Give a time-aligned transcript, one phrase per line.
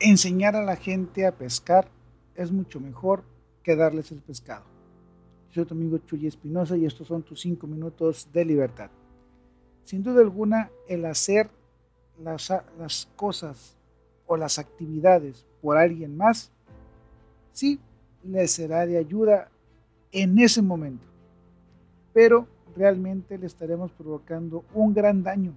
[0.00, 1.88] enseñar a la gente a pescar
[2.34, 3.22] es mucho mejor
[3.62, 4.64] que darles el pescado.
[5.50, 8.90] Soy tu amigo Chuy Espinosa y estos son tus cinco minutos de libertad.
[9.84, 11.50] Sin duda alguna, el hacer
[12.22, 13.76] las, las cosas
[14.26, 16.50] o las actividades por alguien más,
[17.52, 17.80] sí,
[18.24, 19.50] le será de ayuda
[20.12, 21.06] en ese momento,
[22.12, 22.46] pero
[22.76, 25.52] realmente le estaremos provocando un gran daño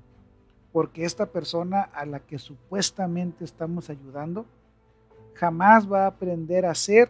[0.73, 4.45] porque esta persona a la que supuestamente estamos ayudando
[5.35, 7.09] jamás va a aprender a hacer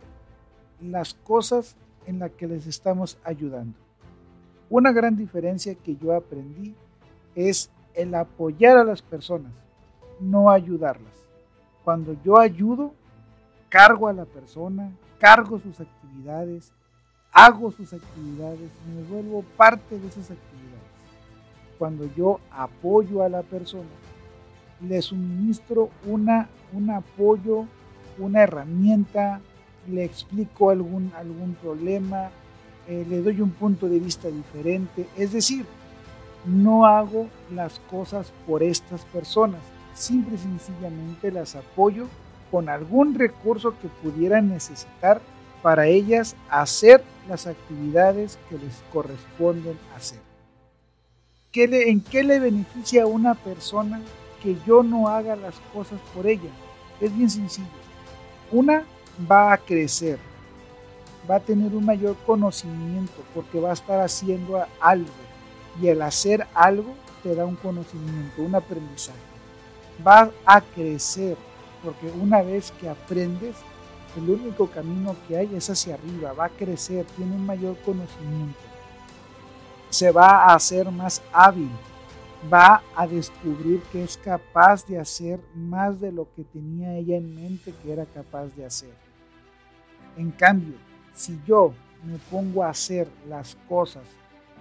[0.81, 3.77] las cosas en las que les estamos ayudando.
[4.69, 6.75] Una gran diferencia que yo aprendí
[7.35, 9.53] es el apoyar a las personas,
[10.19, 11.13] no ayudarlas.
[11.85, 12.93] Cuando yo ayudo,
[13.69, 16.73] cargo a la persona, cargo sus actividades,
[17.31, 20.52] hago sus actividades, me vuelvo parte de esas actividades
[21.83, 23.89] cuando yo apoyo a la persona,
[24.87, 27.65] le suministro una, un apoyo,
[28.17, 29.41] una herramienta,
[29.91, 32.29] le explico algún, algún problema,
[32.87, 35.07] eh, le doy un punto de vista diferente.
[35.17, 35.65] Es decir,
[36.45, 39.59] no hago las cosas por estas personas,
[39.93, 42.07] simple y sencillamente las apoyo
[42.49, 45.19] con algún recurso que pudieran necesitar
[45.61, 50.21] para ellas hacer las actividades que les corresponden hacer.
[51.55, 54.01] ¿En qué le beneficia a una persona
[54.41, 56.49] que yo no haga las cosas por ella?
[56.99, 57.67] Es bien sencillo.
[58.51, 58.83] Una
[59.29, 60.17] va a crecer,
[61.29, 65.11] va a tener un mayor conocimiento porque va a estar haciendo algo
[65.79, 69.19] y el hacer algo te da un conocimiento, un aprendizaje.
[70.05, 71.37] Va a crecer
[71.83, 73.57] porque una vez que aprendes,
[74.17, 78.72] el único camino que hay es hacia arriba, va a crecer, tiene un mayor conocimiento
[79.93, 81.69] se va a hacer más hábil,
[82.51, 87.35] va a descubrir que es capaz de hacer más de lo que tenía ella en
[87.35, 88.95] mente que era capaz de hacer.
[90.17, 90.73] En cambio,
[91.13, 94.01] si yo me pongo a hacer las cosas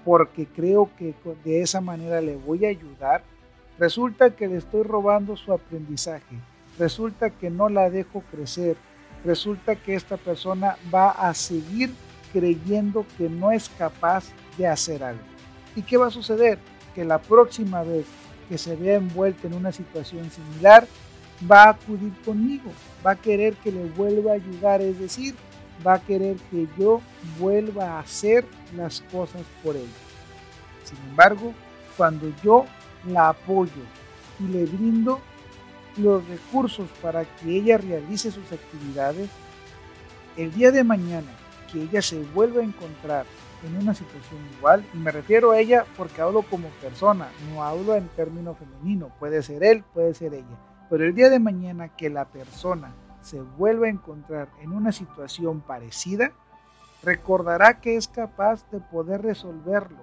[0.05, 3.25] porque creo que de esa manera le voy a ayudar,
[3.79, 6.37] resulta que le estoy robando su aprendizaje,
[6.79, 8.77] resulta que no la dejo crecer,
[9.25, 11.91] resulta que esta persona va a seguir
[12.35, 15.23] creyendo que no es capaz de hacer algo.
[15.74, 16.58] ¿Y qué va a suceder?
[16.95, 18.07] Que la próxima vez
[18.48, 20.86] que se vea envuelta en una situación similar,
[21.51, 22.70] va a acudir conmigo,
[23.05, 25.35] va a querer que le vuelva a ayudar, es decir,
[25.86, 27.01] va a querer que yo
[27.39, 28.45] vuelva a hacer
[28.77, 29.86] las cosas por ella.
[30.85, 31.55] Sin embargo,
[31.96, 32.67] cuando yo
[33.08, 33.83] la apoyo
[34.39, 35.20] y le brindo
[35.96, 39.29] los recursos para que ella realice sus actividades,
[40.36, 41.30] el día de mañana
[41.73, 43.27] que ella se vuelva a encontrar
[43.65, 47.95] en una situación igual, y me refiero a ella porque hablo como persona, no hablo
[47.95, 50.59] en término femenino, puede ser él, puede ser ella,
[50.91, 55.61] pero el día de mañana que la persona se vuelva a encontrar en una situación
[55.61, 56.33] parecida,
[57.03, 59.99] recordará que es capaz de poder resolverlo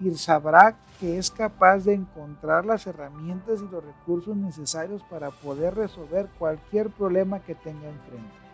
[0.00, 5.74] y sabrá que es capaz de encontrar las herramientas y los recursos necesarios para poder
[5.74, 8.45] resolver cualquier problema que tenga enfrente.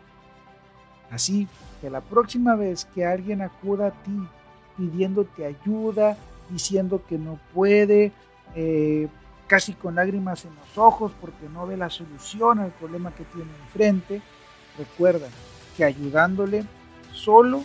[1.13, 1.47] Así
[1.81, 4.19] que la próxima vez que alguien acuda a ti
[4.77, 6.17] pidiéndote ayuda,
[6.49, 8.13] diciendo que no puede,
[8.55, 9.09] eh,
[9.47, 13.51] casi con lágrimas en los ojos porque no ve la solución al problema que tiene
[13.65, 14.23] enfrente,
[14.79, 15.29] recuerda
[15.77, 16.65] que ayudándole
[17.13, 17.63] solo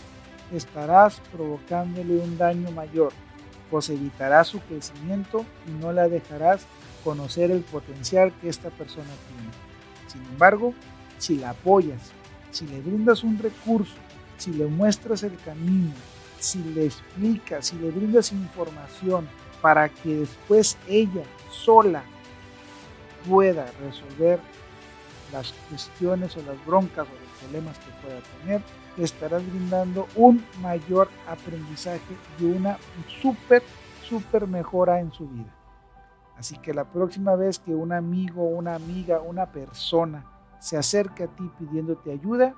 [0.51, 3.13] estarás provocándole un daño mayor,
[3.71, 6.65] pues evitarás su crecimiento y no la dejarás
[7.03, 9.51] conocer el potencial que esta persona tiene.
[10.07, 10.73] Sin embargo,
[11.17, 12.11] si la apoyas,
[12.51, 13.95] si le brindas un recurso,
[14.37, 15.93] si le muestras el camino,
[16.39, 19.27] si le explicas, si le brindas información
[19.61, 22.03] para que después ella sola
[23.27, 24.39] pueda resolver
[25.31, 28.61] las cuestiones o las broncas o los problemas que pueda tener,
[28.97, 32.77] estarás brindando un mayor aprendizaje y una
[33.21, 33.63] súper,
[34.07, 35.53] súper mejora en su vida.
[36.37, 40.23] Así que la próxima vez que un amigo, una amiga, una persona
[40.59, 42.55] se acerque a ti pidiéndote ayuda,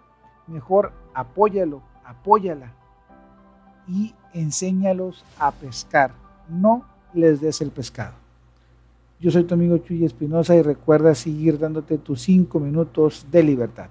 [0.48, 2.74] mejor apóyalo, apóyala
[3.88, 6.12] y enséñalos a pescar.
[6.50, 8.14] No les des el pescado.
[9.20, 13.90] Yo soy tu amigo Chuy Espinosa y recuerda seguir dándote tus cinco minutos de libertad.